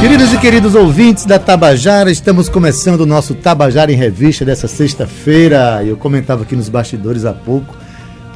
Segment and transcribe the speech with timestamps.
[0.00, 5.82] Queridos e queridos ouvintes da Tabajara, estamos começando o nosso Tabajara em Revista dessa sexta-feira.
[5.84, 7.74] Eu comentava aqui nos bastidores há pouco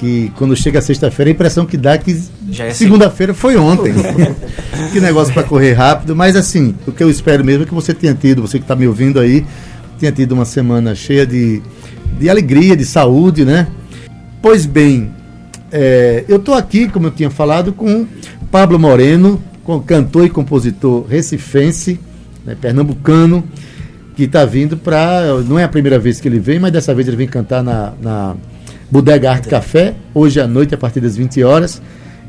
[0.00, 2.18] que quando chega sexta-feira a impressão que dá é que
[2.58, 3.92] é segunda-feira foi ontem.
[4.92, 7.92] que negócio para correr rápido, mas assim, o que eu espero mesmo é que você
[7.92, 9.44] tenha tido, você que está me ouvindo aí,
[9.98, 11.62] tenha tido uma semana cheia de,
[12.18, 13.66] de alegria, de saúde, né?
[14.40, 15.10] Pois bem,
[15.70, 18.06] é, eu estou aqui, como eu tinha falado, com
[18.50, 19.40] Pablo Moreno,
[19.78, 22.00] cantor e compositor recifense,
[22.44, 23.44] né, pernambucano,
[24.16, 25.40] que está vindo para.
[25.46, 27.92] Não é a primeira vez que ele vem, mas dessa vez ele vem cantar na,
[28.02, 28.34] na
[28.90, 31.80] Bodega Arte Café, hoje à noite, a partir das 20 horas.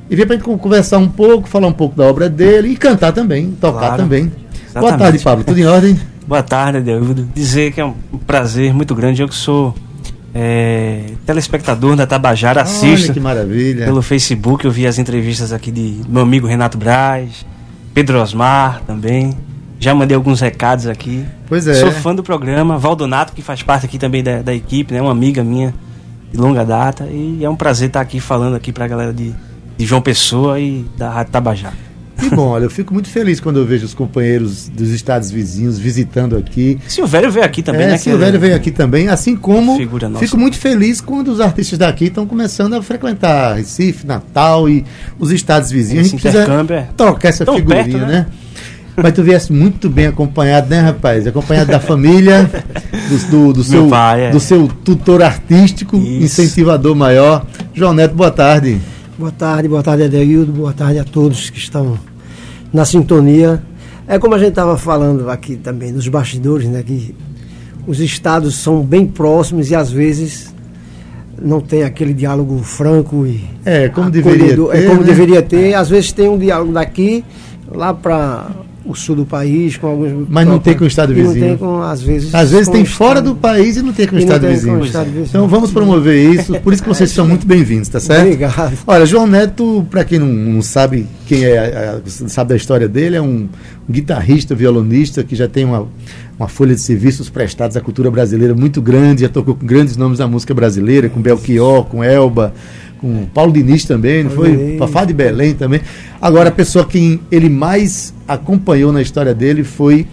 [0.09, 3.51] E vem para conversar um pouco, falar um pouco da obra dele e cantar também,
[3.51, 4.23] tocar claro, também.
[4.23, 4.73] Exatamente.
[4.73, 5.43] Boa tarde, Pablo.
[5.45, 5.99] Tudo em ordem?
[6.27, 7.27] Boa tarde, Adelvido.
[7.33, 7.93] Dizer que é um
[8.27, 9.21] prazer muito grande.
[9.21, 9.73] Eu que sou
[10.33, 13.05] é, telespectador da Tabajara, assista.
[13.05, 13.85] Olha que maravilha.
[13.85, 17.45] Pelo Facebook, eu vi as entrevistas aqui de meu amigo Renato Braz,
[17.93, 19.37] Pedro Osmar também.
[19.79, 21.25] Já mandei alguns recados aqui.
[21.47, 21.73] Pois é.
[21.73, 22.77] Sou fã do programa.
[22.77, 25.01] Valdonato, que faz parte aqui também da, da equipe, né?
[25.01, 25.73] Uma amiga minha
[26.31, 27.05] de longa data.
[27.05, 29.33] E é um prazer estar aqui falando aqui pra galera de,
[29.75, 31.90] de João Pessoa e da Rádio Tabajara.
[32.21, 35.79] Que bom, olha, eu fico muito feliz quando eu vejo os companheiros dos estados vizinhos
[35.79, 36.79] visitando aqui.
[36.87, 37.97] Silvério veio aqui também, é, né?
[37.97, 39.77] Silvério veio aqui também, assim como
[40.19, 44.85] fico muito feliz quando os artistas daqui estão começando a frequentar Recife, Natal e
[45.19, 46.05] os estados vizinhos.
[46.05, 46.87] Esse a gente precisa é.
[46.95, 48.07] trocar essa Tão figurinha, perto, né?
[48.07, 48.25] né?
[48.95, 51.25] Mas tu viesse muito bem acompanhado, né, rapaz?
[51.25, 52.49] Acompanhado da família,
[53.09, 54.31] do, do, do seu, pai, é.
[54.31, 56.41] do seu tutor artístico, Isso.
[56.41, 57.45] incentivador maior.
[57.73, 58.79] João Neto, boa tarde.
[59.17, 61.97] Boa tarde, boa tarde, Adeildo, boa tarde a todos que estão
[62.73, 63.61] na sintonia.
[64.07, 67.15] É como a gente estava falando aqui também nos bastidores, né, que
[67.87, 70.53] os estados são bem próximos e às vezes
[71.41, 75.07] não tem aquele diálogo franco e é como deveria ter, é como né?
[75.07, 75.73] deveria ter.
[75.73, 77.23] Às vezes tem um diálogo daqui
[77.73, 78.47] lá para
[78.85, 80.27] o sul do país, com alguns.
[80.29, 81.33] Mas não tem com o estado vizinho.
[81.33, 82.33] Não tem com, às vezes.
[82.33, 84.77] Às vezes tem fora estado, do país e não tem com o estado, vizinho.
[84.77, 85.25] Com o estado vizinho.
[85.27, 88.25] Então vamos promover isso, por isso que vocês são muito bem-vindos, tá certo?
[88.25, 88.77] Obrigado.
[88.85, 93.21] Olha, João Neto, para quem não, não, sabe quem é, sabe da história dele, é
[93.21, 93.47] um,
[93.87, 95.87] um guitarrista, violonista que já tem uma,
[96.37, 100.17] uma folha de serviços prestados à cultura brasileira muito grande, já tocou com grandes nomes
[100.17, 102.53] da música brasileira, com Belchior, com Elba,
[102.99, 104.75] com Paulo Diniz também, não foi?
[104.77, 105.79] Fafá de Belém também.
[106.21, 110.05] Agora, a pessoa que ele mais acompanhou na história dele foi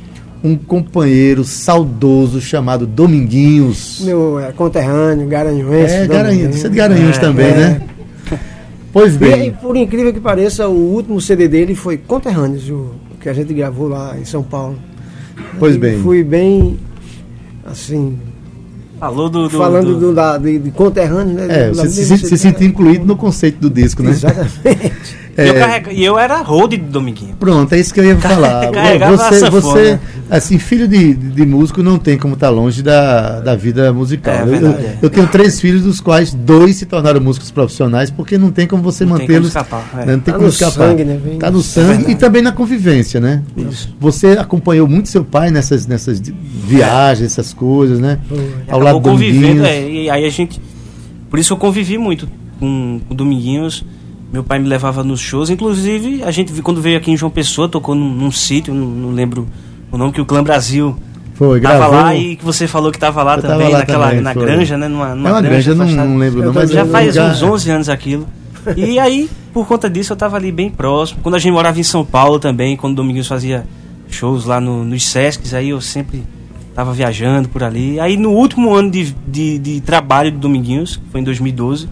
[0.44, 4.02] um companheiro saudoso chamado Dominguinhos.
[4.04, 5.94] Meu é, conterrâneo, garanhuense.
[5.94, 7.56] É, Garanhuns, você é de Garanhuns é, também, é.
[7.56, 7.82] né?
[8.92, 9.48] Pois bem.
[9.48, 13.52] E, por incrível que pareça, o último CD dele foi Conterrâneos, o que a gente
[13.52, 14.78] gravou lá em São Paulo.
[15.58, 16.00] Pois e bem.
[16.00, 16.78] Fui bem,
[17.64, 18.18] assim,
[18.98, 19.48] Falou do.
[19.48, 21.46] do Falando do, do, da, de, de conterrâneo, né?
[21.48, 24.10] É, você se, se sentir incluído no conceito do disco, né?
[24.10, 25.27] Exatamente.
[25.38, 27.36] É, e, eu carrega, e eu era road do Dominguinho.
[27.38, 28.72] Pronto, é isso que eu ia falar.
[29.16, 33.54] você, você assim, filho de, de, músico não tem como estar tá longe da, da
[33.54, 34.34] vida musical.
[34.34, 38.36] É, eu, eu, eu, tenho três filhos, dos quais dois se tornaram músicos profissionais, porque
[38.36, 39.54] não tem como você mantê-los.
[39.54, 39.62] Né,
[40.06, 40.88] não tem tá como escapar.
[40.88, 41.20] Sangue, né?
[41.38, 43.40] Tá no sangue é e também na convivência, né?
[43.56, 43.94] Isso.
[44.00, 48.18] Você acompanhou muito seu pai nessas, nessas viagens, essas coisas, né?
[48.68, 50.60] Ao lado do convivendo, é, e aí a gente.
[51.30, 52.28] Por isso eu convivi muito
[52.58, 53.84] com o Dominguinhos
[54.32, 57.68] meu pai me levava nos shows, inclusive a gente quando veio aqui em João Pessoa,
[57.68, 59.48] tocou num, num sítio, não, não, lembro
[59.90, 60.94] o nome, que o Clã Brasil
[61.34, 61.96] foi, tava gravou.
[61.96, 64.34] lá e que você falou que tava lá eu também, tava lá naquela, também, na
[64.34, 64.42] foi.
[64.42, 64.88] granja, né?
[64.88, 67.32] Numa, numa é uma granja, granja não, não lembro não, mas já faz lugar...
[67.32, 68.26] uns 11 anos aquilo.
[68.76, 71.20] E aí, por conta disso, eu tava ali bem próximo.
[71.22, 73.64] Quando a gente morava em São Paulo também, quando o Dominguinhos fazia
[74.10, 76.24] shows lá no, nos Sescs, aí eu sempre
[76.74, 77.98] tava viajando por ali.
[77.98, 81.88] Aí no último ano de, de, de trabalho do Dominguinhos, que foi em 2012,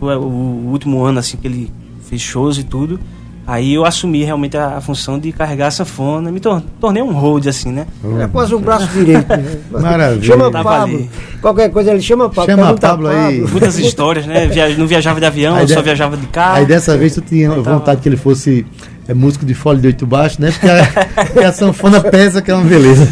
[0.00, 1.70] foi o, o último ano assim que ele
[2.08, 2.98] fiz shows e tudo.
[3.46, 7.12] Aí eu assumi realmente a, a, função de carregar a sanfona, me tor tornei um
[7.12, 7.86] hold assim, né?
[8.20, 9.28] É quase um braço direito.
[9.28, 9.58] Né?
[9.72, 10.22] Maravilha.
[10.22, 10.96] Chama Pablo.
[10.96, 11.10] Ali.
[11.42, 12.54] Qualquer coisa ele chama Pablo.
[12.54, 13.40] Chama Pablo aí.
[13.40, 14.46] Muitas histórias, né?
[14.46, 15.82] Via não viajava de avião, aí só de...
[15.82, 16.58] viajava de carro.
[16.58, 17.96] Aí dessa vez tu tinha vontade tava...
[17.96, 18.64] que ele fosse
[19.08, 20.52] é, músico de folha de oito baixo, né?
[20.52, 23.08] Porque a, porque a sanfona pesa, que é uma beleza.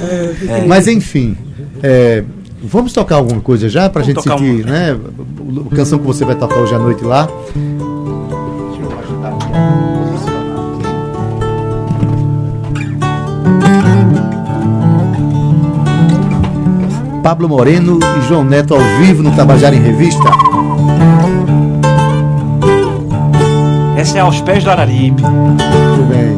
[0.49, 1.37] É, Mas enfim,
[1.83, 2.23] é,
[2.63, 4.73] vamos tocar alguma coisa já pra vamos gente sentir, uma...
[4.73, 4.97] né?
[5.71, 7.29] A canção que você vai tocar hoje à noite lá.
[17.23, 20.31] Pablo Moreno e João Neto ao vivo no Tabajara em Revista.
[23.99, 25.23] Essa é aos pés do Araripe.
[25.23, 26.38] Muito bem.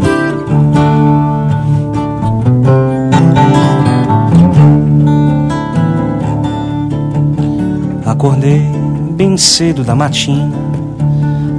[8.20, 8.70] Acordei
[9.12, 10.52] bem cedo da matina,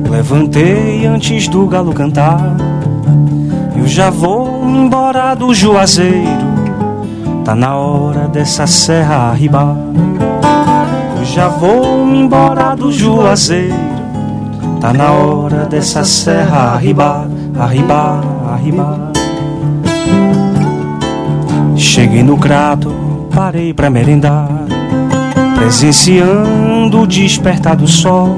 [0.07, 2.55] levantei antes do galo cantar.
[3.75, 6.21] Eu já vou embora do Juazeiro,
[7.43, 9.75] tá na hora dessa serra arribar.
[11.17, 13.73] Eu já vou embora do Juazeiro,
[14.79, 18.21] tá na hora dessa serra arribar, arribar,
[18.53, 19.11] arribar.
[21.75, 22.93] Cheguei no crato,
[23.31, 24.47] parei pra merendar
[25.61, 28.35] presenciando o despertar do sol.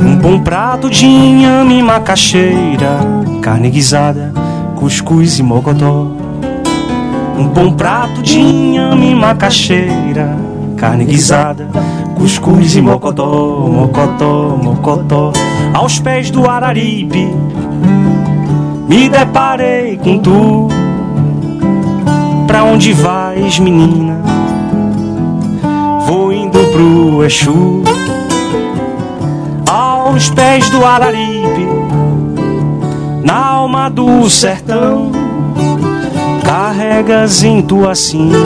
[0.00, 2.98] Um bom prato de inhame macaxeira,
[3.42, 4.32] carne guisada,
[4.74, 6.12] cuscuz e mocotó.
[7.38, 10.34] Um bom prato de inhame macaxeira,
[10.78, 11.68] carne guisada,
[12.16, 15.30] cuscuz e mocotó, mocotó, mocotó.
[15.74, 17.34] Aos pés do Araripe,
[18.88, 20.68] me deparei com tu.
[22.46, 24.23] Pra onde vais, menina?
[27.22, 27.82] Exu.
[29.70, 31.66] Aos pés do Araripe
[33.24, 35.10] Na alma do sertão
[36.44, 38.38] Carregas em tua sina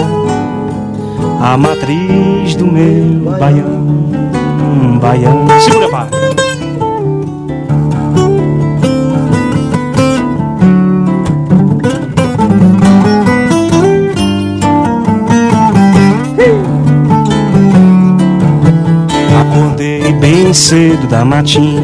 [1.43, 4.09] A matriz do meu baião
[5.01, 5.47] Baião.
[5.61, 6.09] Segura, pá
[20.49, 21.83] bem cedo da matina.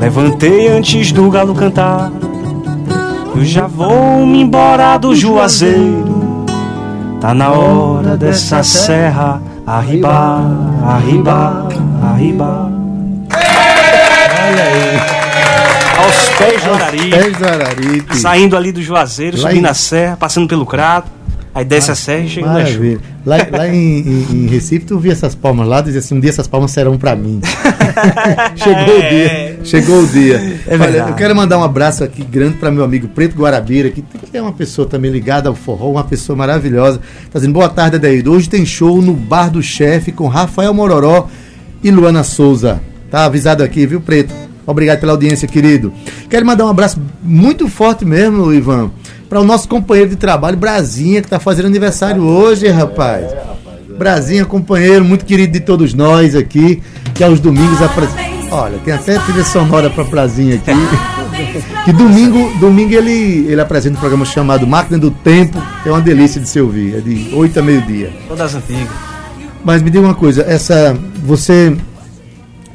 [0.00, 2.12] Levantei antes do galo cantar.
[3.34, 6.46] Eu já vou me embora do Juazeiro.
[7.20, 9.42] Tá na hora dessa serra.
[9.66, 10.40] Arribar,
[10.86, 11.66] arribar,
[12.12, 12.68] arribar
[13.32, 15.00] Olha aí.
[15.98, 16.62] Aos pés
[17.38, 18.16] do Araripe.
[18.16, 21.08] Saindo ali do Juazeiro, Lá subindo em- a serra, passando pelo Crato
[21.54, 22.98] Aí desce a serra e chega Maravilha.
[23.26, 26.30] Lá, lá em, em- em Recife, tu via essas palmas lá, dizia assim, um dia
[26.30, 27.40] essas palmas serão pra mim.
[28.56, 30.60] chegou o dia, chegou o dia.
[30.66, 34.02] É Olha, eu quero mandar um abraço aqui grande para meu amigo Preto Guarabira, que,
[34.02, 36.98] que é uma pessoa também ligada ao forró, uma pessoa maravilhosa.
[37.30, 38.32] Tá dizendo, boa tarde, Adaído.
[38.32, 41.28] Hoje tem show no Bar do Chefe com Rafael Mororó
[41.82, 42.80] e Luana Souza.
[43.10, 44.32] Tá avisado aqui, viu, Preto?
[44.66, 45.92] Obrigado pela audiência, querido.
[46.30, 48.90] Quero mandar um abraço muito forte mesmo, Ivan,
[49.32, 53.32] para o nosso companheiro de trabalho, Brasinha, que está fazendo aniversário hoje, rapaz.
[53.96, 56.82] Brasinha, companheiro muito querido de todos nós aqui,
[57.14, 58.20] que aos domingos apresenta.
[58.50, 60.70] Olha, tem até trilha sonora para Brasinha aqui.
[61.86, 66.02] que domingo, domingo ele, ele apresenta um programa chamado Máquina do Tempo, que é uma
[66.02, 68.12] delícia de se ouvir, é de 8 a meio-dia.
[68.28, 68.94] Todas as antigas
[69.64, 70.94] Mas me diga uma coisa, essa
[71.24, 71.74] você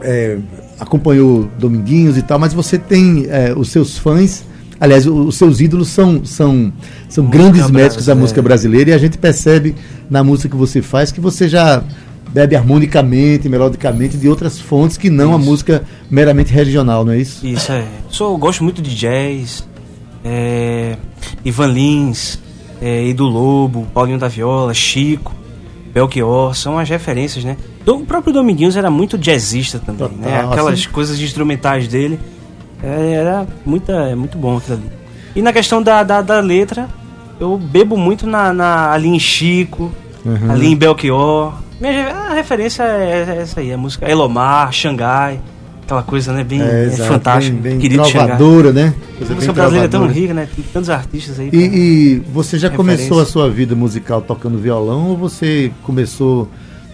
[0.02, 0.40] é,
[0.80, 4.44] acompanhou Dominguinhos e tal, mas você tem é, os seus fãs,
[4.80, 6.72] aliás, os seus ídolos são são,
[7.10, 9.76] são Música grandes médicos da música brasileira e a gente percebe
[10.10, 11.84] na música que você faz que você já
[12.30, 15.46] bebe harmonicamente, melodicamente de outras fontes que não a Isso.
[15.46, 17.46] música meramente regional, não é isso?
[17.46, 17.86] Isso é.
[18.10, 19.68] Sou, gosto muito de jazz,
[20.24, 20.98] é,
[21.44, 22.40] Ivan Lins,
[22.82, 25.34] é, Edu Lobo, Paulinho da Viola, Chico,
[25.94, 27.58] Belchior, são as referências, né?
[27.86, 30.38] O próprio Dominguinhos era muito jazzista também, né?
[30.38, 30.90] Total, Aquelas assim.
[30.90, 32.20] coisas instrumentais dele,
[32.84, 34.92] é, era muita, é muito bom aquilo ali.
[35.36, 36.88] E na questão da, da, da letra,
[37.40, 39.92] eu bebo muito na, na, ali em Chico,
[40.26, 40.52] Uhum.
[40.52, 41.54] ali em Belchior.
[41.80, 45.40] Minha, a referência é, é essa aí, a música Elomar, Xangai,
[45.84, 46.44] aquela coisa, né?
[46.44, 48.94] Bem é, exato, fantástica, bem, bem querido trovadora, né?
[48.98, 50.50] A Coisa música bem brasileira é tão rica, né?
[50.54, 51.50] Tem tantos artistas aí.
[51.54, 52.98] E, e você já Referência.
[53.08, 56.50] começou a sua vida musical tocando violão ou você começou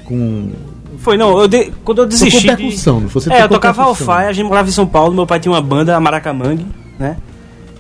[0.06, 0.52] com
[1.00, 2.42] Foi, não, eu de- quando eu desisti.
[2.48, 3.22] Tocou percussão, não foi?
[3.22, 5.62] Você é, eu tocava alfaia, a gente morava em São Paulo, meu pai tinha uma
[5.62, 6.66] banda, a Maracamangue,
[7.00, 7.18] né?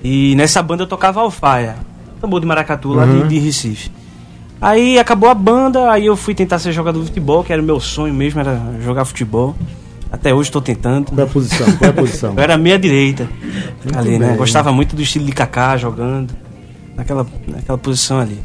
[0.03, 1.75] E nessa banda eu tocava alfaia,
[2.20, 3.27] tambor de maracatu lá de, Uhum.
[3.27, 3.89] de Recife.
[4.62, 7.65] Aí acabou a banda, aí eu fui tentar ser jogador de futebol, que era o
[7.65, 9.55] meu sonho mesmo, era jogar futebol.
[10.12, 11.08] Até hoje estou tentando.
[11.08, 11.65] qual é a posição?
[11.77, 12.34] Qual é a posição?
[12.38, 13.27] Eu era meia direita
[13.96, 14.27] ali, né?
[14.29, 14.38] bem.
[14.38, 16.32] Gostava muito do estilo de Kaká jogando
[16.96, 18.39] naquela, naquela posição ali.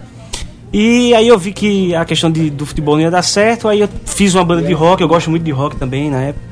[0.72, 3.80] E aí eu vi que a questão de, do futebol não ia dar certo, aí
[3.80, 6.44] eu fiz uma banda de rock, eu gosto muito de rock também na época.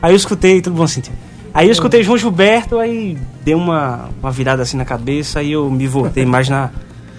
[0.00, 1.14] Aí eu escutei, tudo bom, Cintia?
[1.54, 5.70] Aí eu escutei João Gilberto, aí deu uma, uma virada assim na cabeça, aí eu
[5.70, 6.70] me voltei mais na,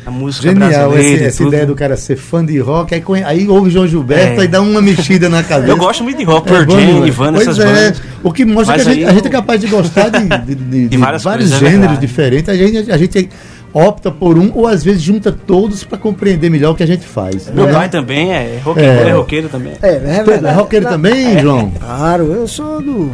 [0.05, 1.24] na música Genial brasileira.
[1.24, 1.48] e essa tudo.
[1.50, 4.43] ideia do cara ser fã de rock, aí, aí ouve João Gilberto, É.
[4.43, 5.72] aí dá uma mexida na cabeça.
[5.72, 7.07] Eu gosto muito de rock, É Pearl bom Jam.
[7.07, 8.01] Ivan, essas é, bandas.
[8.24, 10.10] O que mostra Mas que a gente, aí a gente é eu- capaz de gostar
[10.10, 12.00] de, de, de- de vários coisas, é gêneros verdade.
[12.01, 12.50] diferentes.
[12.50, 13.29] A gente, a gente
[13.74, 17.05] opta por um ou às vezes junta todos para compreender melhor o que a gente
[17.07, 17.50] faz.
[17.53, 17.74] Meu né?
[17.74, 19.10] pai também é roqueiro, É.
[19.10, 19.74] é roqueiro também.
[19.81, 20.45] É, é verdade.
[20.45, 21.72] é roqueiro também, João?
[21.72, 23.10] Claro, eu sou do,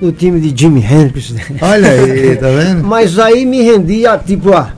[0.00, 1.34] do time de Jimi Hendrix.
[1.62, 2.84] Olha aí, tá vendo?
[2.84, 4.70] Mas aí me rendia, tipo, a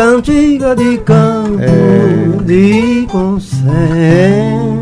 [0.00, 2.42] cantiga de campo É.
[2.44, 4.78] de Consé.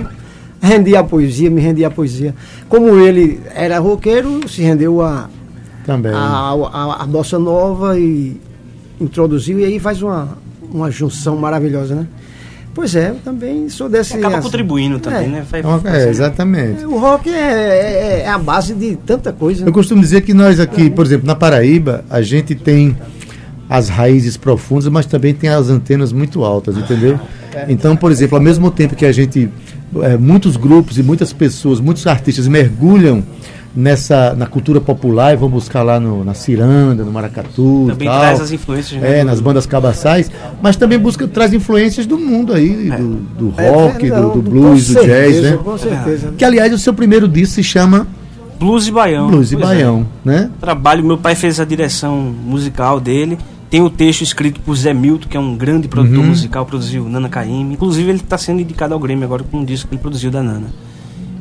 [0.61, 2.35] Rendia a poesia, me rendia a poesia.
[2.69, 5.29] Como ele era roqueiro, se rendeu a,
[5.87, 6.11] Também.
[6.13, 8.41] a, a, a bossa nova e
[9.01, 10.37] introduziu, e aí faz uma,
[10.73, 12.07] uma junção maravilhosa, né?
[12.75, 14.15] Pois é, eu também sou desse.
[14.17, 15.29] Acaba assim, contribuindo também, é.
[15.29, 15.47] né?
[15.49, 15.63] Vai-
[15.95, 16.85] É, é, exatamente.
[16.85, 19.65] O rock é, é, é a base de tanta coisa.
[19.65, 22.97] Eu costumo dizer que nós aqui, por exemplo, na Paraíba, a gente tem
[23.69, 27.19] as raízes profundas, mas também tem as antenas muito altas, entendeu?
[27.69, 29.49] Então, por exemplo, ao mesmo tempo que a gente,
[30.03, 33.23] é, muitos grupos e muitas pessoas, muitos artistas mergulham
[33.77, 38.21] nessa na cultura popular e vão buscar lá no, na ciranda, no maracatu, Também tal,
[38.21, 40.31] traz as influências, né, é, do- nas bandas cabaçais,
[40.63, 42.97] mas também busca traz influências do mundo aí, É.
[42.97, 43.15] do,
[43.51, 45.59] do É, rock, não, do, do blues, do jazz, certeza, né?
[45.65, 46.33] Com certeza.
[46.39, 48.07] Que aliás o seu primeiro disco se chama
[48.61, 49.27] Blues e Baião.
[49.27, 49.75] Blues e Pois é.
[49.75, 50.51] Baião, né?
[50.61, 52.17] Trabalho, meu pai fez a direção
[52.47, 53.37] musical dele.
[53.71, 56.27] Tem o texto escrito por Zé Milton, que é um grande produtor Uhum.
[56.29, 57.75] musical, produziu Nana Caymmi.
[57.75, 60.43] Inclusive, ele está sendo indicado ao Grêmio agora com um disco que ele produziu da
[60.43, 60.69] Nana.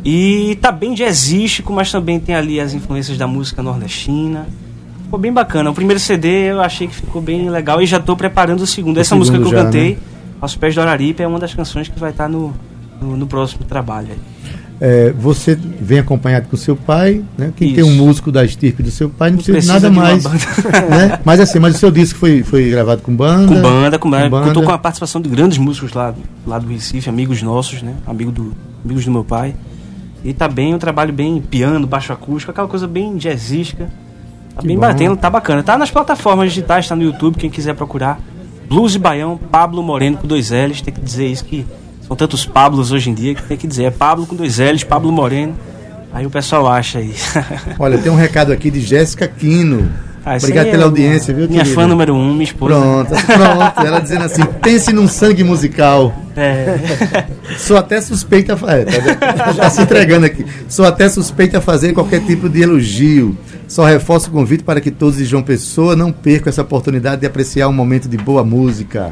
[0.04, 4.48] E tá bem jazzístico, mas também tem ali as influências da música nordestina.
[5.04, 5.70] Ficou bem bacana.
[5.70, 8.98] O primeiro CD eu achei que ficou bem legal e já estou preparando o segundo.
[8.98, 9.98] O Essa música que eu segundo já, cantei, né?
[10.42, 12.54] Aos Pés do Araripe, é uma das canções que vai estar no,
[13.00, 14.10] no, no próximo trabalho.
[14.82, 17.54] É, você vem acompanhado com seu pai, né?
[17.56, 17.76] Quem Isso.
[17.76, 20.24] tem um músico da estirpe do seu pai não precisa, de nada de uma mais.
[20.90, 21.20] né?
[21.24, 23.48] Mas assim, mas o seu disco foi, foi gravado com banda.
[23.48, 24.30] Com banda, com banda.
[24.30, 24.48] banda.
[24.48, 26.14] Contou com a participação de grandes músicos lá,
[26.46, 27.96] lá do Recife, amigos nossos, né?
[28.06, 28.54] Amigo do,
[28.84, 29.56] amigos do meu pai.
[30.24, 33.90] E tá bem, um trabalho bem piano, baixo acústico, aquela coisa bem jazzística.
[34.56, 34.82] Tá Que bem bom.
[34.82, 35.64] batendo, tá bacana.
[35.64, 38.20] Tá nas plataformas digitais, tá no YouTube, quem quiser procurar.
[38.68, 41.66] Blues e Baião, Pablo Moreno com dois L's, tem que dizer isso que
[42.08, 43.84] são tantos Pablos hoje em dia que tem que dizer.
[43.84, 45.56] É Pablo com dois L's, Pablo Moreno.
[46.14, 47.14] Aí o pessoal acha aí.
[47.80, 49.90] Olha, tem um recado aqui de Jéssica Quino.
[50.26, 51.82] Ah, Obrigado pela é audiência, viu, Minha querida?
[51.82, 52.76] fã número um, minha esposa.
[52.76, 53.86] Pronto, pronto.
[53.86, 56.14] Ela dizendo assim: pense num sangue musical.
[56.38, 57.26] É.
[57.58, 58.58] Sou até suspeita.
[58.68, 60.46] É, tá já se entregando aqui.
[60.70, 63.38] Sou até suspeita a fazer qualquer tipo de elogio.
[63.68, 67.28] Só reforço o convite para que todos de João Pessoa não percam essa oportunidade de
[67.28, 69.12] apreciar um momento de boa música.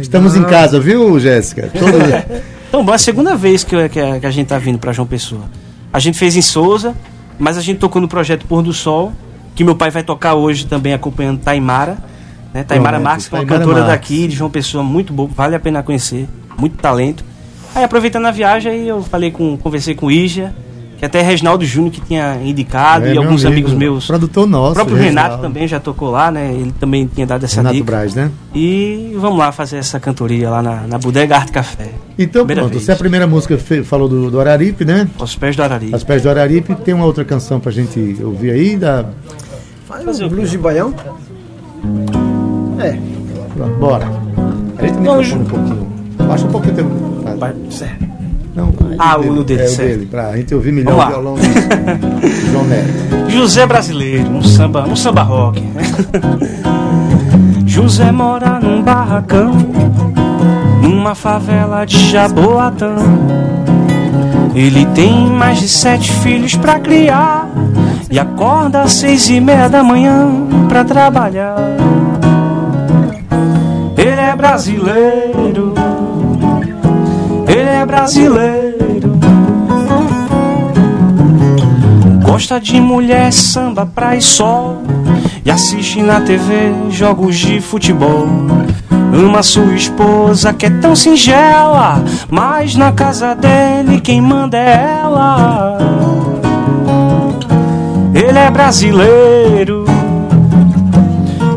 [0.00, 1.70] Estamos em casa, viu, Jéssica?
[2.68, 4.90] Então, é a segunda vez que, eu- que a, que a gente tá vindo pra
[4.92, 5.42] João Pessoa.
[5.92, 6.92] A gente fez em Souza,
[7.38, 9.12] mas a gente tocou no projeto Pôr do Sol,
[9.54, 11.98] que meu pai vai tocar hoje também acompanhando Taimara.
[12.52, 12.64] Né?
[12.64, 13.88] Taimara Pronto, Marques, que é uma cantora Marques.
[13.92, 16.26] daqui, de João Pessoa, muito boa, vale a pena conhecer,
[16.58, 17.24] muito talento.
[17.76, 20.52] Aí aproveitando a viagem, aí eu falei com, conversei com o Ija,
[20.98, 24.06] que até Reginaldo Júnior que tinha indicado, É, e meu alguns amigo, amigos meus.
[24.06, 24.74] Produtor O nosso.
[24.74, 25.28] próprio Reginaldo.
[25.30, 26.52] Renato também já tocou lá, né?
[26.52, 27.86] Ele também tinha dado essa Renato dica.
[27.86, 28.30] Braz, né?
[28.54, 31.90] E vamos lá fazer essa cantoria lá na, na Bodega Arte Café.
[32.18, 32.72] Então, Primeira pronto.
[32.72, 32.84] vez.
[32.84, 35.08] Você é a primeira música falou do, do Araripe, né?
[35.18, 35.90] Aos pés do Arari.
[35.92, 36.74] As Pés do Araripe.
[36.76, 38.76] Tem uma outra canção pra gente ouvir aí.
[38.76, 39.04] Da...
[39.88, 40.94] Faz Fazer um o blues de baião?
[42.80, 42.96] É.
[43.54, 44.06] Pronto, bora.
[44.78, 45.92] A gente Não, microfone um pouquinho.
[46.28, 47.36] Baixa um pouquinho o teu.
[47.38, 48.04] Vai- certo.
[48.54, 49.88] Não, Ah, o dele, é, o certo.
[49.88, 53.30] dele, pra gente ouvir melhor o violão do João Neto.
[53.30, 55.60] José brasileiro, um samba, um samba rock.
[57.66, 59.52] José mora num barracão,
[60.80, 62.94] numa favela de Jaboatão.
[64.54, 67.48] Ele tem mais de sete filhos pra criar
[68.08, 70.28] e acorda às seis e meia da manhã
[70.68, 71.56] pra trabalhar.
[73.96, 75.73] Ele é brasileiro, é
[77.94, 79.14] brasileiro.
[82.22, 84.82] Gosta de mulher, samba, praia e sol.
[85.44, 88.26] E assiste na TV jogos de futebol.
[88.90, 92.02] Ama sua esposa que é tão singela.
[92.28, 95.78] Mas na casa dele quem manda é ela.
[98.12, 99.84] Ele é brasileiro.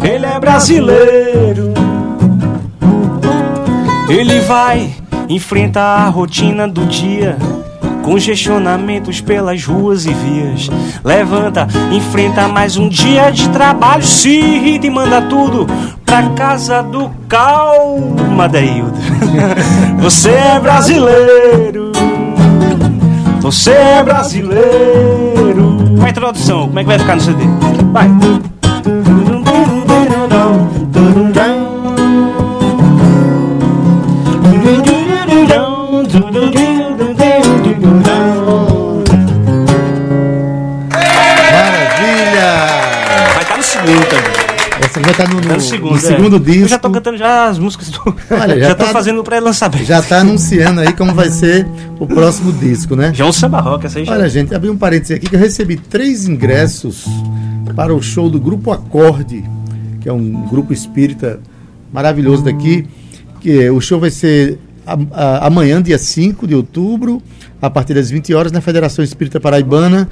[0.03, 1.73] Ele é brasileiro.
[4.09, 4.93] Ele vai,
[5.29, 7.37] enfrenta a rotina do dia.
[8.03, 10.69] Congestionamentos pelas ruas e vias.
[11.03, 14.03] Levanta, enfrenta mais um dia de trabalho.
[14.03, 15.67] Se irrita e manda tudo
[16.05, 18.97] pra casa do calma, Deildo.
[19.99, 21.91] Você é brasileiro.
[23.41, 25.77] Você é brasileiro.
[25.97, 27.43] Vai introdução, como é que vai ficar no CD?
[27.91, 28.09] Vai.
[45.07, 45.99] Vai estar no estar no, no, no segundo, no é.
[46.01, 46.61] segundo disco.
[46.63, 48.01] Eu já tô cantando já as músicas do.
[48.29, 49.85] Olha, já já, tô tá- fazendo o pré-lançamento.
[49.85, 51.65] Já tá anunciando aí como vai ser
[51.97, 53.13] o próximo disco, né?
[53.13, 54.11] Já é um samba rock, essa aí já.
[54.11, 57.05] Olha, gente, abri um parênteses aqui que eu recebi três ingressos
[57.73, 59.43] para o show do Grupo Acorde,
[60.01, 61.39] que é um grupo espírita
[61.93, 62.85] maravilhoso daqui.
[63.39, 67.21] Que é- o show vai ser a- a- amanhã, dia 5 de outubro,
[67.61, 70.09] a partir das 20 horas, na Federação Espírita Paraibana.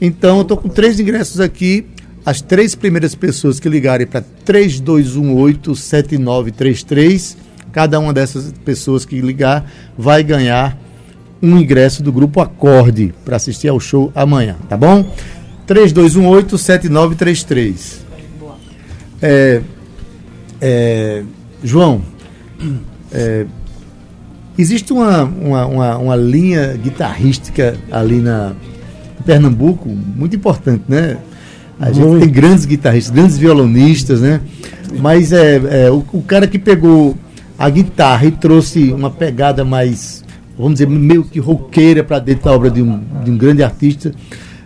[0.00, 1.84] Então, eu estou com três ingressos aqui.
[2.26, 7.36] As três primeiras pessoas que ligarem para 3218-7933,
[7.70, 10.76] cada uma dessas pessoas que ligar vai ganhar
[11.40, 15.08] um ingresso do grupo Acorde para assistir ao show amanhã, tá bom?
[15.68, 17.98] 3218-7933.
[19.22, 19.62] É,
[20.60, 21.22] é,
[21.62, 22.02] João,
[23.12, 23.46] é,
[24.58, 28.52] existe uma, uma, uma, uma linha guitarrística ali na
[29.20, 31.18] em Pernambuco muito importante, né?
[31.78, 32.22] A gente Muito.
[32.22, 34.40] tem grandes guitarristas, grandes violonistas, né?
[35.00, 37.14] Mas é, é, o, o cara que pegou
[37.58, 40.24] a guitarra e trouxe uma pegada mais,
[40.56, 44.12] vamos dizer, meio que roqueira para dentro da obra de um, de um grande artista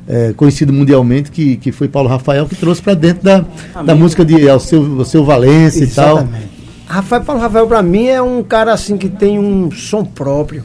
[0.08, 3.44] é, conhecido mundialmente, que, que foi Paulo Rafael, que trouxe para dentro da,
[3.84, 6.18] da música de Alceu, Alceu Valença e tal.
[6.18, 6.50] Exatamente.
[6.86, 10.64] Rafael Paulo Rafael para mim é um cara assim que tem um som próprio.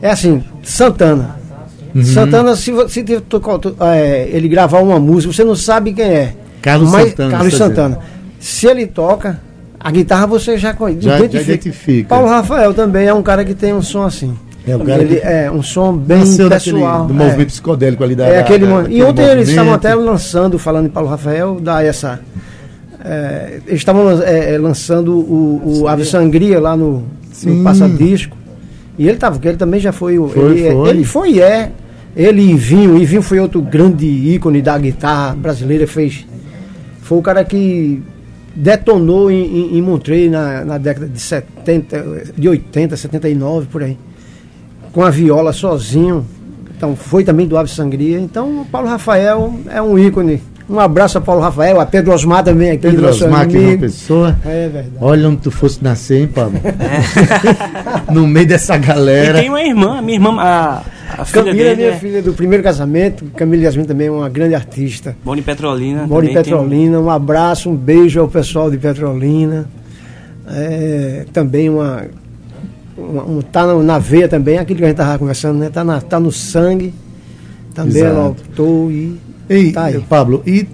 [0.00, 1.41] É assim, Santana.
[1.94, 2.02] Uhum.
[2.04, 3.42] Santana, se, se tu-
[3.80, 6.34] é, ele gravar uma música, você não sabe quem é.
[6.62, 7.98] Carlos Mas- Santana, Carlos Santana.
[8.40, 9.40] Se ele toca,
[9.78, 11.02] a guitarra você já conhece.
[11.02, 12.08] Já- já identifica.
[12.08, 14.34] Paulo Rafael também é um cara que tem um som assim.
[14.66, 17.04] É, o cara ele que é um som bem Nasceu daquele, pessoal.
[17.06, 17.16] do é.
[17.16, 18.26] movimento psicodélico ali da.
[18.28, 21.82] É aquele da- daquele E ontem eles estavam até lançando, falando em Paulo Rafael, da
[21.82, 22.20] essa.
[23.04, 27.58] é, eles estavam é, é, lançando o, o Ave Sangria lá no, Sim.
[27.58, 28.36] no Passadisco.
[28.98, 30.28] E ele tava, porque ele também já foi o.
[30.28, 30.88] Foi, ele, é- foi.
[30.90, 31.70] ele foi e é.
[32.14, 36.26] Ele e Vinho, Vinho foi outro grande ícone da guitarra brasileira, fez.
[37.00, 38.02] Foi o cara que
[38.54, 43.98] detonou em, em, em na, na década de 70, de 80, 79, por aí.
[44.92, 46.26] Com a viola sozinho.
[46.76, 48.18] Então foi também do Ave Sangria.
[48.20, 50.42] Então o Paulo Rafael é um ícone.
[50.72, 53.60] Um abraço a Paulo Rafael, a Pedro Osmar também aqui, Pedro nosso Osmar, que é
[53.60, 53.82] uma amigo.
[53.82, 54.36] pessoa.
[54.44, 54.88] É verdade.
[55.02, 56.58] Olha onde tu fosse nascer, hein, Pablo?
[58.10, 59.38] no meio dessa E galera.
[59.38, 60.82] tem uma irmã, a minha irmã, a,
[61.18, 63.24] a filha Camila é dele, minha é filha do primeiro casamento.
[63.36, 65.14] Camila Yasmin também é uma grande artista.
[65.22, 66.04] Boni Petrolina.
[66.04, 67.00] Em também tem um- Petrolina.
[67.00, 69.66] Um abraço, um beijo ao pessoal de Petrolina.
[70.48, 72.04] É, também uma,
[72.96, 75.68] uma- um- tá na, na veia também, aquilo que a gente estava conversando, né?
[75.70, 76.94] Tá, na, tá no sangue.
[77.74, 78.14] Também Exato.
[78.16, 79.18] ela optou e
[79.52, 80.00] Ei, tá aí.
[80.00, 80.66] Pablo, e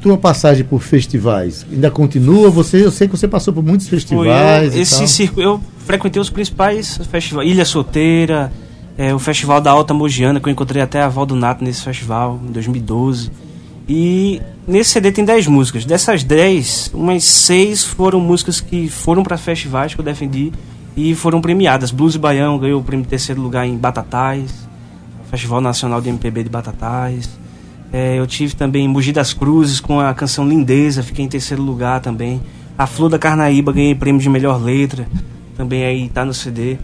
[0.00, 1.66] tua passagem por festivais?
[1.70, 2.50] Ainda continua?
[2.50, 4.72] Você, eu sei que você passou por muitos Foi, festivais.
[4.72, 5.06] eu, e esse tal.
[5.06, 8.52] circo, eu frequentei os principais festivais, Ilha Solteira,
[8.98, 11.82] é, o Festival da Alta Mogiana, que eu encontrei até a Val do Nato nesse
[11.82, 13.30] festival, em 2012.
[13.88, 15.84] E nesse CD tem 10 músicas.
[15.84, 20.52] Dessas 10, umas 6 foram músicas que foram para festivais que eu defendi
[20.96, 21.90] e foram premiadas.
[21.90, 24.50] Blues e Baião ganhou o prêmio de terceiro lugar em Batatais,
[25.30, 27.28] Festival Nacional de MPB de Batatais.
[27.92, 31.62] É, eu tive também em Mogi das Cruzes com a canção Lindeza, fiquei em terceiro
[31.62, 32.40] lugar também.
[32.76, 35.06] A Flor da Carnaíba ganhei prêmio de melhor letra,
[35.56, 36.76] também aí tá no CD.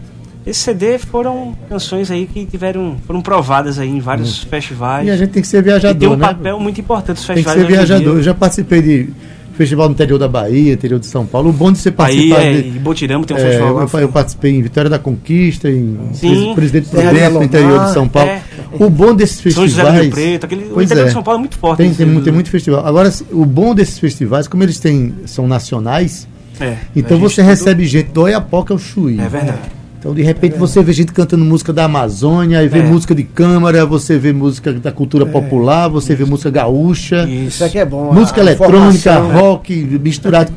[0.45, 5.07] Esse CD foram canções aí que tiveram foram provadas aí em vários festivais.
[5.07, 6.27] E a gente tem que ser E viajador, tem um né?
[6.27, 7.67] papel muito importante os Tem que festivais.
[7.67, 8.15] ser viajador.
[8.17, 9.09] Eu já participei de
[9.53, 11.49] festival no interior da Bahia, interior de São Paulo.
[11.51, 13.99] O bom de você Aí participar é, de, em Botirama tem um É, festival eu,
[13.99, 16.33] eu participei em Vitória da Conquista, em Sim.
[16.55, 18.29] Pres- Presidente Prudente, no Alomar, interior de São Paulo.
[18.31, 18.41] é.
[18.79, 19.95] O bom desses São José festivais.
[19.97, 21.07] do Rio Preto, aquele, o interior é.
[21.07, 21.77] de São Paulo é muito forte.
[21.77, 22.85] Tem, tem, muito, tem muito festival.
[22.85, 26.27] Agora, o bom desses festivais, como eles têm, são nacionais,
[26.59, 29.19] É, então a gente você tudo- recebe gente do Oiapoca ao Chuí.
[29.19, 29.59] É verdade.
[29.99, 32.83] Então, de repente, você vê gente cantando música da Amazônia, aí vê É.
[32.83, 37.77] música de câmara, você vê música da cultura popular, você vê música gaúcha, Isso aqui
[37.79, 38.11] é bom.
[38.13, 39.39] música a eletrônica, né?
[39.39, 40.51] rock, misturado.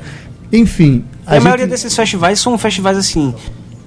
[0.52, 1.05] Enfim.
[1.26, 3.33] E a, gente- maioria desses festivais são festivais assim.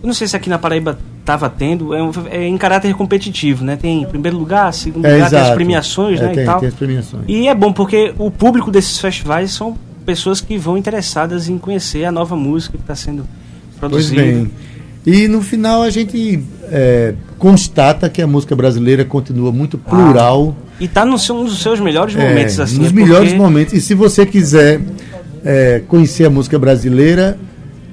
[0.02, 0.98] Eu não sei se aqui na Paraíba
[1.30, 3.76] estava tendo, é, um- é em caráter competitivo, né?
[3.76, 5.56] Tem primeiro lugar, segundo É, lugar, tem as exato.
[5.56, 6.34] premiações, É, né?
[6.34, 6.60] tem, e tal.
[6.60, 7.24] tem as premiações.
[7.28, 12.04] E é bom porque o público desses festivais são pessoas que vão interessadas em conhecer
[12.06, 13.24] a nova música que está sendo
[13.80, 14.22] Pois produzida.
[14.24, 14.52] bem.
[15.06, 20.56] E no final a gente é, constata que a música brasileira continua muito plural.
[20.80, 22.78] E está seu- um dos seus melhores é, momentos, assim.
[22.80, 23.74] nos é melhores porque- momentos.
[23.74, 24.82] E se você quiser
[25.46, 27.38] é, conhecer a música brasileira,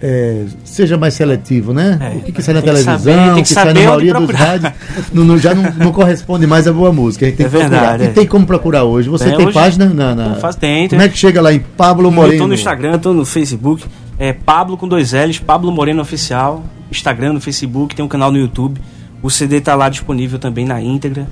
[0.02, 1.98] é, seja mais seletivo, né?
[2.00, 4.72] É, o que, que sai na televisão, saber- que que sai na maioria dos rádios,
[5.12, 7.24] não- não- já não, não corresponde mais à boa música.
[7.26, 7.80] A gente tem É que procurar.
[7.80, 8.10] verdade, E é.
[8.10, 9.08] tem como procurar hoje.
[9.08, 9.54] Você Tem hoje.
[9.54, 10.14] página na.
[10.14, 12.34] na- Faz- tem, Como é que chega lá em Pablo Moreno?
[12.34, 13.84] Eu tô no Instagram, tô no Facebook.
[14.18, 16.64] É Pablo com dois L's, Pablo Moreno Oficial.
[16.90, 18.80] Instagram, no Facebook, tem um canal no YouTube.
[19.22, 21.26] O CD tá lá disponível também na íntegra.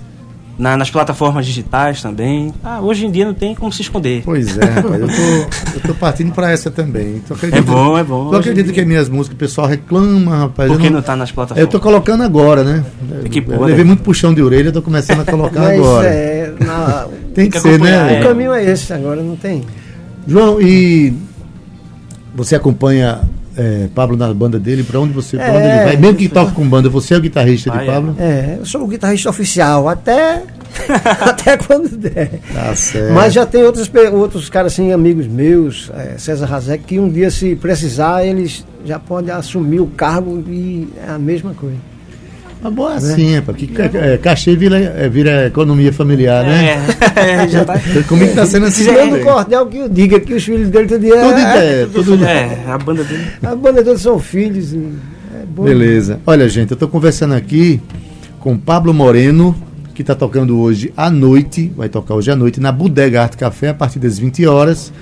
[0.59, 2.53] Na- nas plataformas digitais também.
[2.63, 4.23] Ah, hoje em dia não tem como se esconder.
[4.25, 7.23] Pois é, rapaz, eu tô, eu tô partindo pra essa também.
[7.53, 8.31] É bom, é bom.
[8.31, 10.69] Tu acredita que as minhas músicas o pessoal reclama, rapaz?
[10.69, 11.71] Por eu que não- não tá nas Eu plataformas?
[11.71, 12.85] tô colocando agora, né?
[13.31, 13.89] Que eu levei né?
[13.89, 16.09] muito puxão de orelha, tô começando a colocar Mas agora.
[16.09, 18.21] é, na- Tem que que ser, né?
[18.21, 19.65] o caminho é esse, agora não tem.
[20.27, 21.13] João, e
[22.35, 23.21] você acompanha
[23.57, 24.83] é, Pablo na banda dele?
[24.83, 25.97] Pra onde você pra onde É, ele vai?
[25.97, 27.87] Mesmo que toque com banda, você é o guitarrista Ah, de é.
[27.87, 28.17] Pablo?
[28.19, 30.43] É, eu sou o guitarrista oficial, até,
[31.21, 32.41] até quando der.
[32.53, 33.13] Tá certo.
[33.13, 37.31] Mas já tem outros, outros caras assim, amigos meus, é, César Razek, que um dia,
[37.31, 41.77] se precisar, eles já podem assumir o cargo e é a mesma coisa.
[42.71, 46.85] Bom é assim, é, porque ca- é, cachê vira, é, vira economia familiar, né?
[47.17, 47.75] É, já tá.
[48.09, 48.85] Comigo tá sendo assim.
[48.85, 50.87] Tirando o cordel que eu diga que os filhos dele.
[50.89, 53.25] Tudo é, ideia, tudo É, a banda dele.
[53.43, 54.73] A banda todos são filhos.
[54.75, 54.79] é
[55.55, 55.65] bom.
[55.65, 56.21] Beleza.
[56.27, 57.81] Olha, gente, eu estou conversando aqui
[58.41, 59.55] com Pablo Moreno,
[59.95, 63.69] que está tocando hoje à noite, vai tocar hoje à noite na Bodega Arte Café
[63.69, 64.93] a partir das 20 horas.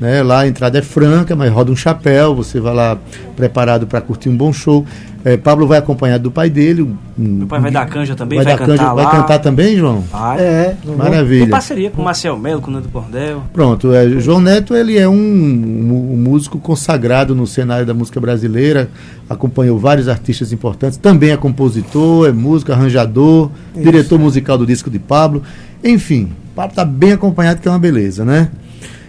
[0.00, 0.20] Né?
[0.22, 2.98] Lá a entrada é franca, mas roda um chapéu, você vai lá
[3.36, 4.84] preparado para curtir um bom show.
[5.24, 6.94] É, Pablo vai acompanhado do pai dele.
[7.16, 10.00] Meu pai vai dar canja também, vai, vai, cantar canja- vai cantar também, João?
[10.10, 10.40] Vai.
[10.40, 11.42] É, Maravilha.
[11.42, 13.42] Tem parceria com o Marcel Melo, com o Nando Cordel.
[13.52, 18.18] Pronto, é, João Neto ele é um, um- um músico consagrado no cenário da música
[18.20, 18.90] brasileira,
[19.30, 24.98] acompanhou vários artistas importantes, também é compositor, é músico, arranjador, diretor musical do disco de
[24.98, 25.42] Pablo,
[25.84, 28.48] enfim, Pablo está bem acompanhado, que é uma beleza, né?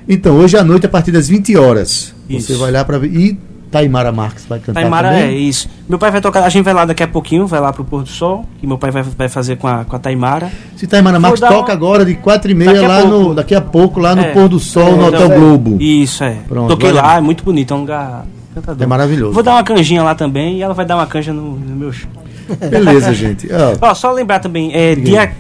[0.08, 2.58] Então, hoje à noite, a partir das 20 horas, você Isso.
[2.60, 3.08] vai lá para ver.
[3.16, 3.40] E
[3.74, 5.50] Taimara Marques vai cantar Taimara é também?
[5.50, 5.68] isso.
[5.90, 8.04] Meu pai vai tocar, a gente vai lá daqui a pouquinho, vai lá pro Pôr
[8.04, 10.52] do Sol, que meu pai vai, vai fazer com a, com a Taimara.
[10.78, 14.00] Se Taimara Marques toca agora de 4 e meia Daqui lá no, daqui a pouco,
[14.00, 14.32] lá no É.
[14.32, 15.40] Pôr do Sol, É, no então, Hotel é.
[15.40, 15.78] Globo.
[15.82, 16.38] Isso, é.
[16.48, 17.02] Pronto, Toquei lá.
[17.02, 18.84] lá, é muito bonito, é um lugar encantador.
[18.84, 19.34] É maravilhoso.
[19.34, 21.92] Vou dar uma canjinha lá também e ela vai dar uma canja no, no meu
[21.92, 22.10] show.
[22.70, 23.50] Beleza, gente.
[23.52, 25.32] Ó, Ó, só lembrar também, é, dia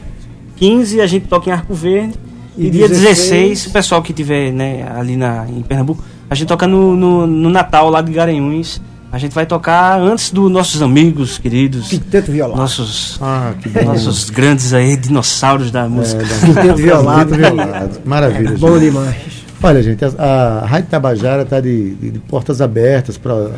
[0.55, 2.13] 15 a gente toca em Arco Verde.
[2.57, 6.35] E, E dia 16, 16, o pessoal que tiver né, ali na, em Pernambuco, a
[6.35, 8.81] gente toca no, no, no Natal lá de Garanhuns.
[9.11, 12.59] A gente vai tocar antes dos nossos amigos queridos, Quinteto violado.
[12.59, 13.83] nossos, ah, que bom.
[13.83, 16.23] nossos grandes aí, dinossauros da música.
[16.43, 17.35] Quinteto violado.
[17.35, 17.99] Violado.
[18.03, 18.57] Maravilha.
[18.57, 18.85] Bom gente.
[18.85, 19.15] demais.
[19.61, 23.51] Olha, gente, a, a Rádio Tabajara está de, de- de portas abertas para,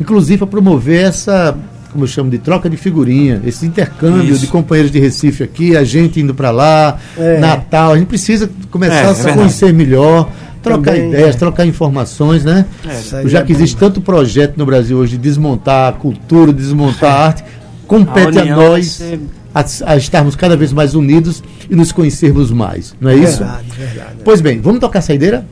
[0.00, 1.56] inclusive, para promover essa,
[1.90, 4.42] como eu chamo de troca de figurinha, esse intercâmbio Isso.
[4.42, 7.38] de companheiros de Recife aqui, a gente indo para lá, É.
[7.40, 9.38] Natal, a gente precisa começar É, é a se verdade.
[9.38, 10.28] conhecer melhor,
[10.64, 11.38] trocar Também, ideias, é.
[11.38, 12.64] trocar informações, né?
[12.84, 13.58] É, Já é que bom.
[13.58, 17.44] existe tanto projeto no Brasil hoje de desmontar a cultura, desmontar a arte,
[17.86, 19.20] compete a, vai nós ser-
[19.54, 23.38] a, a estarmos cada vez mais unidos e nos conhecermos mais, não é isso?
[23.38, 24.16] Verdade, verdade.
[24.24, 25.46] Pois bem, vamos tocar saideira?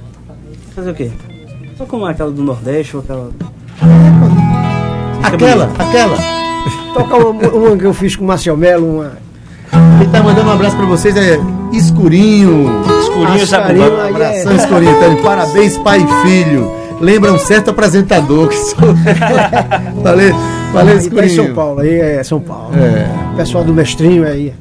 [0.74, 1.10] Fazer o quê?
[1.78, 3.30] Só como aquela do Nordeste ou aquela.
[5.22, 6.16] Aquela, aquela.
[6.94, 9.12] Toca uma, uma que eu fiz com o Marcel Melo, uma.
[10.12, 11.40] Tá mandando um abraço pra vocês é
[11.72, 12.84] Escurinho.
[13.00, 14.02] Escurinho, Zabumba.
[14.02, 14.56] aí Abração.
[14.56, 15.16] Escurinho.
[15.16, 16.70] De parabéns, pai e filho.
[17.00, 18.94] Lembra um certo apresentador que sou.
[20.04, 20.34] valeu,
[20.72, 21.34] valeu, Aí tá Escurinho.
[21.34, 22.74] São Paulo, aí é São Paulo.
[22.76, 23.08] É.
[23.36, 24.52] Pessoal do mestrinho aí.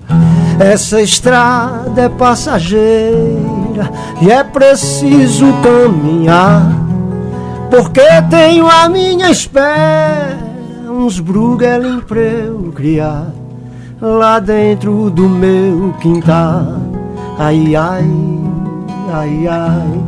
[0.58, 6.72] Essa estrada é passageira e é preciso caminhar,
[7.70, 10.38] porque tenho a minha espera
[10.88, 13.41] uns brugelin pra eu criar
[14.02, 16.82] lá dentro do meu quintal.
[17.38, 18.10] Ai, ai,
[19.14, 20.04] ai, ai,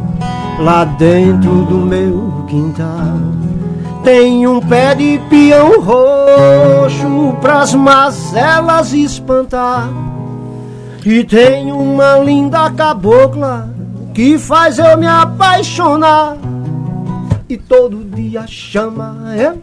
[0.60, 3.20] lá dentro do meu quintal.
[4.04, 9.88] Tem um pé de peão roxo pras mazelas espantar.
[11.06, 13.70] E tem uma linda cabocla
[14.14, 16.38] que faz eu me apaixonar.
[17.48, 19.62] E todo dia chama eu,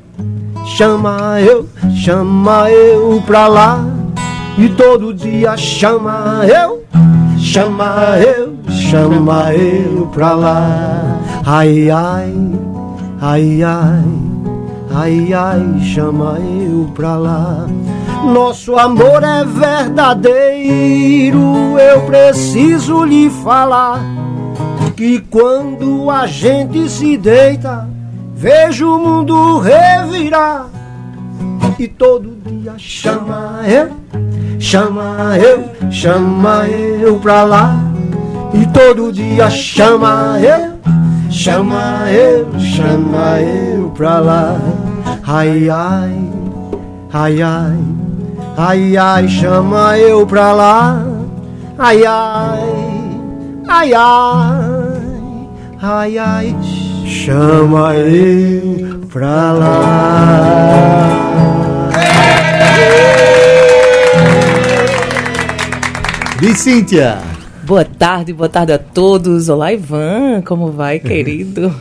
[0.77, 4.00] chama eu, chama eu pra lá.
[4.59, 6.85] E todo dia chama eu,
[7.39, 11.19] chama eu, chama eu pra lá.
[11.47, 12.35] Ai, ai,
[13.21, 14.05] ai, ai,
[14.95, 17.67] ai, ai, chama eu pra lá.
[18.25, 21.41] Nosso amor é verdadeiro,
[21.79, 24.01] eu preciso lhe falar.
[24.95, 27.89] Que quando a gente se deita,
[28.35, 30.67] vejo o mundo revirar.
[31.79, 33.93] E todo dia chama eu,
[34.61, 37.77] chama eu, chama eu pra lá.
[38.53, 40.79] E todo dia chama eu,
[41.31, 44.57] chama eu, chama eu pra lá.
[45.27, 46.31] Ai, ai,
[47.12, 47.79] ai, ai,
[48.57, 51.03] ai, ai, chama eu pra lá.
[51.79, 52.61] Ai, ai,
[53.66, 54.59] ai, ai,
[55.81, 56.57] ai, ai,
[57.07, 61.00] chama eu pra lá.
[66.51, 67.19] E Cíntia?
[67.63, 69.49] Boa tarde, boa tarde a todos.
[69.49, 71.73] Olá, Ivan, como vai, querido?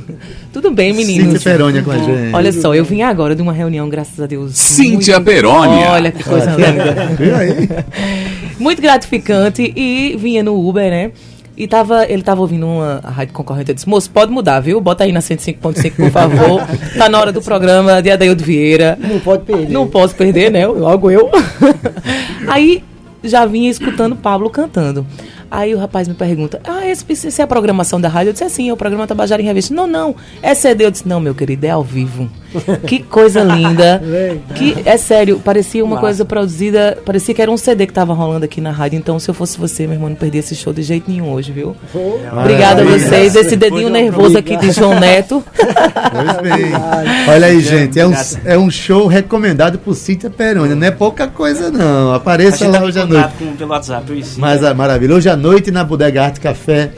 [0.53, 1.33] Tudo bem, meninos?
[1.33, 2.33] Cíntia Perônia com a gente.
[2.35, 4.55] Olha só, eu vim agora de uma reunião, graças a Deus.
[4.55, 5.89] Cíntia muito- Perônia.
[5.91, 7.85] Olha que coisa linda.
[8.59, 11.11] Muito gratificante e vinha no Uber, né?
[11.57, 13.71] E tava, ele tava ouvindo uma a rádio concorrente.
[13.71, 14.79] Eu disse, moço, pode mudar, viu?
[14.79, 16.61] Bota aí na 105.5, por favor.
[16.97, 18.97] tá na hora do programa de Adaildo Vieira.
[19.01, 19.69] Não pode perder.
[19.69, 20.67] Não posso perder, né?
[20.67, 21.29] Logo eu.
[22.47, 22.83] Aí
[23.23, 25.05] já vinha escutando Pablo cantando.
[25.51, 28.29] Aí o rapaz me pergunta: Ah, esse, esse é a programação da rádio?
[28.29, 29.73] Eu disse: É sim, é o programa Tabajara em Revista.
[29.73, 30.85] Não, não, é CD.
[30.85, 32.29] Eu disse: Não, meu querido, é ao vivo.
[32.85, 34.01] Que coisa linda.
[34.55, 38.45] que É sério, parecia uma coisa produzida, parecia que era um CD que tava rolando
[38.45, 38.97] aqui na rádio.
[38.97, 41.51] Então, se eu fosse você, meu irmão, não perdia esse show de jeito nenhum hoje,
[41.51, 41.75] viu?
[42.31, 43.35] Obrigada a vocês.
[43.35, 45.43] Esse dedinho nervoso aqui de João Neto.
[45.55, 46.71] Pois bem.
[47.27, 48.13] Olha aí, gente, é um,
[48.45, 50.75] é um show recomendado por Cíntia Perônia.
[50.75, 52.13] Não é pouca coisa, não.
[52.13, 53.29] Apareça gente lá tá hoje à noite.
[53.37, 54.41] com, pelo WhatsApp, eu Cíntia.
[54.41, 55.15] Mas a maravilha.
[55.15, 56.91] Hoje à noite na Bodega Arte Café,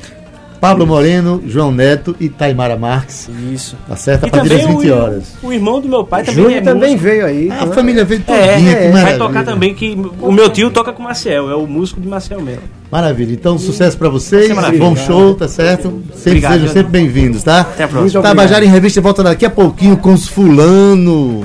[0.61, 3.27] Pablo Moreno, João Neto e Taimara Marques.
[3.51, 3.75] Isso.
[3.87, 4.25] Tá certo?
[4.25, 5.23] A E partir das também 20 o, horas.
[5.41, 7.03] o irmão do meu pai também Júnior é também músico.
[7.09, 7.49] veio aí.
[7.49, 7.73] A né?
[7.73, 11.01] família veio todinha, É, que é, vai tocar também que o meu tio toca com
[11.01, 12.61] o Marcel, é o músico de Marcel Melo.
[12.91, 13.33] Maravilha.
[13.33, 14.51] Então, sucesso pra vocês.
[14.77, 15.99] Bom show, tá certo?
[16.13, 17.61] Sempre Obrigado, sejam sempre bem-vindos, tá?
[17.61, 18.21] Até a próxima.
[18.21, 21.43] Tabajara em Revista volta daqui a pouquinho com os fulano.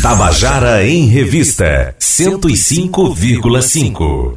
[0.00, 4.32] Tabajara em Revista 105,5.